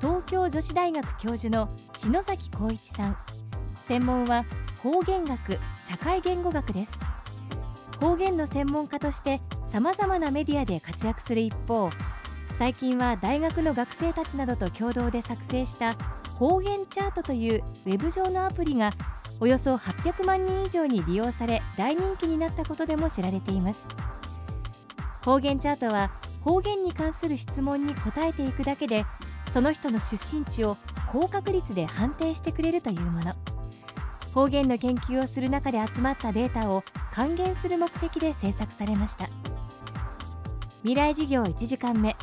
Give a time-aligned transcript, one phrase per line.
[0.00, 3.16] 東京女子大学教授の篠崎光一さん。
[3.86, 4.44] 専門は
[4.82, 6.92] 方言学社会言語学です。
[8.00, 11.90] 方言の専門家としてさまざまなメディアで活躍する一方
[12.58, 15.94] 最近は大学の学生たちなどと共同で作成した
[16.38, 18.92] 方言チャートというウェブ上のアプリが
[19.40, 23.86] およそ800万人以上に利用され大人気になったことでも知られています。
[25.24, 26.10] 方言チャートは
[26.42, 29.06] 方言に関する質問に答えていくだけで
[29.54, 30.76] その人の出身地を
[31.06, 33.32] 高確率で判定してくれるというもの。
[34.34, 39.28] 方言の研究をする中で集まったデータを還元する目的で制作されました。
[40.78, 42.16] 未来事業1時間目。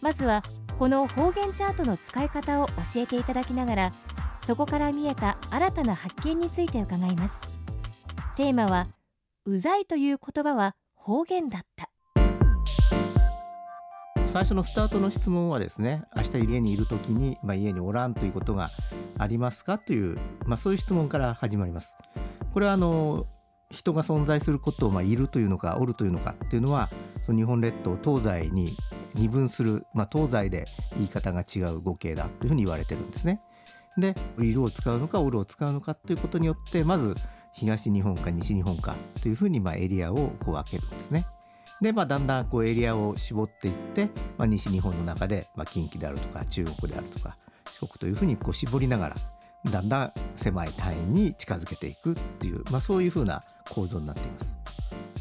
[0.00, 0.44] まずは
[0.78, 3.92] この方言チャートの使い方を教えていただきながら
[4.44, 7.40] そこから見えた新たな発見について伺います。
[8.36, 8.86] テーマは
[9.46, 11.87] うざいという言葉は方言だった。
[14.32, 18.70] 最初のスタートの質問はですね明日家にいる時に、まあ、家におらんということが
[19.16, 21.96] ありますかという、まあ、そういう質問から始まります
[22.52, 23.26] これはあの
[23.70, 26.90] 人が存在することを、まあ、いるというのかおるというのかっていうのは
[27.24, 28.76] その日本列島東西に
[29.14, 33.40] 二分する、まあ、東西で言い方が違う語形だというふうに言われてるんですね
[33.96, 37.14] でいるを使うのかおるを使うのかということによってまず
[37.52, 41.26] 東日本か西日本かというふうにまあエリアをこう分けるんですね。
[41.80, 47.36] で、まあ、だんだんこうエリアを絞っていって、まあ、西日本の中で、まあ、近畿であるとか中国であるとか
[47.72, 49.16] 四国というふうにこう絞りながら
[49.70, 54.58] だんだん狭い単位に近づけていくっていう、まあ、そういうふうな構造になっています。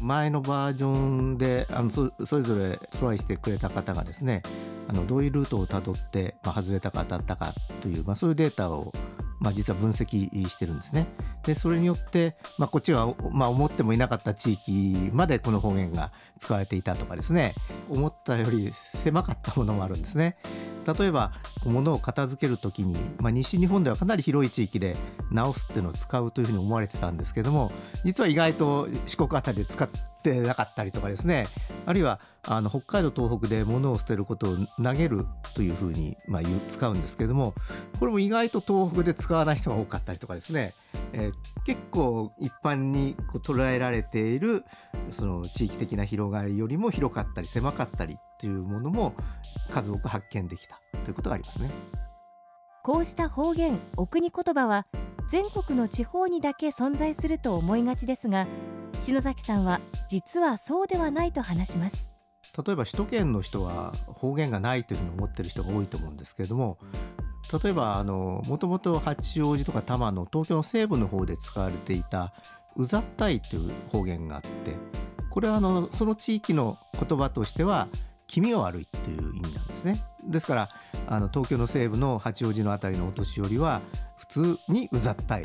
[0.00, 4.42] 前のバージョンであのそれぞれトライしてくれた方がですね
[4.88, 8.92] あのどういうルートをたどって、まあ、外れたか当たったかという、まあ、そういうデータを
[9.38, 11.06] まあ、実は分析してるんですね。
[11.44, 17.54] でそれによって、まあ、こっちが、まあ、思ってもいなかった地域までこの方言が使われていたとかですね
[17.88, 20.36] 思ったより狭かったものもあるんですね。
[20.98, 21.32] 例えば
[21.64, 24.96] 物を片付ける時に、まあ、西日本ではかなり広い地域で
[25.32, 27.72] 直すっていうのを使うというふうに思われてたんですけども
[28.04, 29.98] 実は意外と四国辺りで使って
[30.34, 31.48] なかったりとかですね
[31.84, 37.54] あるいはあの北海道東北で物を捨てることを投げるというふうに、まあ、使うんですけれども
[37.98, 40.74] これも意外と東北で使わない人が多かったりとかですね、
[41.12, 41.32] えー、
[41.64, 44.64] 結構一般にこう捉えられている
[45.10, 49.14] その地域的な広がりよりも広かったり狭かったりというものも
[49.70, 51.70] 数多く発見できたということがありますね。
[52.82, 54.86] こうした方言お国言葉は
[55.28, 58.46] 全国の地方にだけ存在すると思いがちですが
[59.00, 62.10] 篠崎さんは実はそうではないと話します。
[62.66, 66.78] 例えば首都圏の人は方言がないというふうに思ってる人が多いと思うんですけれども
[67.62, 72.32] 例えばもともと八王子とか多摩の東京の西部の方で使われていた
[72.74, 74.48] うざったいという方言があって
[75.28, 77.88] これはあのその地域の言葉としては
[78.26, 80.00] 気味が悪いという意味なんですね。
[80.26, 80.68] ですから
[81.06, 83.82] あの東京の西部の八王子の辺りのお年寄りは
[84.16, 85.44] 普通にうざったい。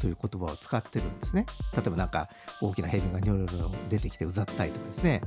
[0.00, 1.46] という言葉を使ってるんですね。
[1.74, 2.28] 例えばなんか
[2.60, 5.20] 大きな蛇がニョロニョロ出てきてうざったいとかですね。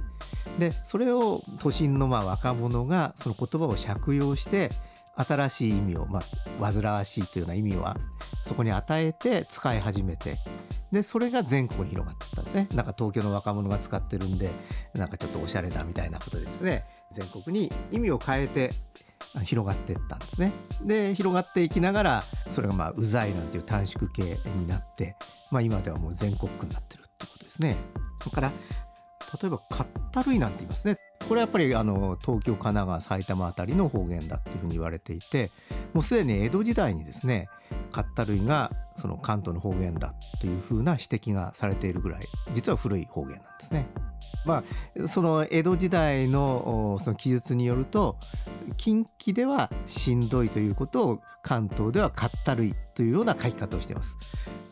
[0.60, 4.72] でそれを都心のまあ若者がその言葉を借用して
[5.16, 6.24] 新しい意味を、ま
[6.60, 7.98] あ、煩わしいというような意味は
[8.44, 10.40] そこに与えて使い始めて
[10.92, 12.68] でそれが全国に広がっていったんですね。
[12.74, 14.52] なんか東京の若者が使ってるんで
[14.94, 16.86] なんかちょっとおしゃれだみたいなことでですね。
[17.12, 18.72] 全国に意味を変えて
[19.44, 20.52] 広がっていったんですね。
[20.84, 25.16] で広がっていきながらそれがまあうざいなんていう短縮形になって、
[25.52, 27.76] まあ、今ではもう全国区になってるってことですね。
[28.22, 28.52] それから
[29.42, 30.98] 例えばかったるいなんて言いますね。
[31.28, 35.52] これはやっぱりあの東京神奈川埼玉あたりの方言だっていうふうに言われていて
[35.94, 37.48] もうすでに江戸時代にですね
[37.94, 43.88] かったるいがその関東の方言だというふうな指摘がされているぐらい実は古い方言なんですね。
[44.46, 44.64] ま
[44.98, 48.18] あ、その江戸時代のその記述によると
[48.76, 54.18] 近畿ではしんどいということを関東ではかったるいというような書き方をしています。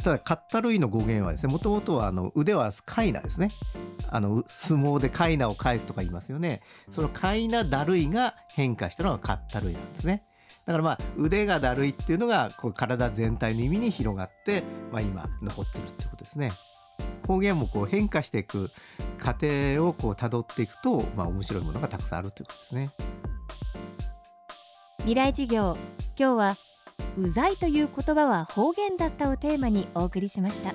[0.03, 3.49] ただかったるいの語源はですねもともとはあの腕はかいなですね
[4.09, 10.25] あの相撲でかいなを返すとか言いますよねそのかいなだるいが変化したのがかったるいなんですね
[10.65, 16.51] だからまあ腕がだるいっていうのがこう体全体の意味に広がって、まあ、今残ってるってことですね。
[17.27, 18.71] 方言もこう変化していく
[19.17, 22.91] 過程をこう辿っていくと、まあ、面白いものがたくさんあるということですね。
[24.99, 25.77] 未来事業
[26.17, 26.57] 今日は
[27.17, 30.73] うざいという言葉は方言だったをテーマにお送りしました。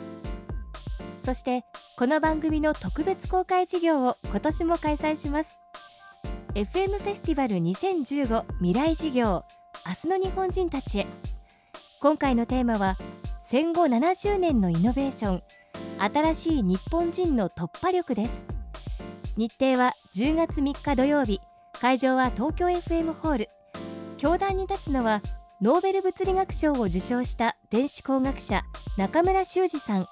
[1.24, 1.64] そして
[1.98, 5.50] この番組の特別公開授業を今年も開催します。
[6.54, 9.44] FM フェスティバル2015未来授業
[9.84, 11.06] 明日の日本人たちへ。
[12.00, 12.96] 今回のテーマは
[13.42, 15.42] 戦後70年のイノベーション。
[15.98, 18.44] 新しい日本人の突破力です。
[19.36, 21.40] 日程は10月3日土曜日。
[21.80, 23.48] 会場は東京 FM ホール。
[24.16, 25.20] 教壇に立つのは
[25.60, 28.62] ノーベル物理学賞を受賞した電子工学者
[28.96, 30.06] 中村修二さん。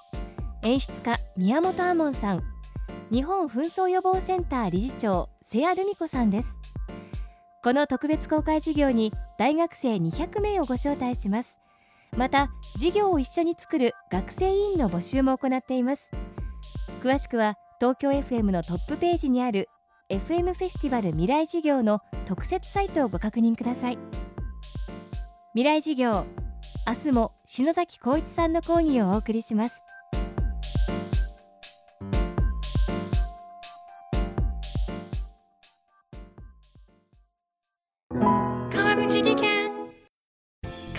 [0.63, 2.43] 演出家宮本亞門さん。
[3.11, 6.64] 日本紛争予防センター理事長瀬谷留美子さんです。
[7.65, 11.57] この特別公開授業に大学生200名をご招待します。
[12.15, 16.11] また授業を一緒に作る学生委員の募集も行っています。
[17.01, 19.67] 詳しくは東京 FM のトップページにある
[20.11, 23.97] FM フェスティバル未来授業の特設サイトをご確認ください。
[25.55, 26.27] 未来授業
[26.85, 29.84] 明日も篠崎光一さんの講義をお送りします。